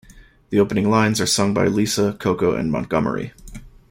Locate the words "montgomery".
2.71-3.33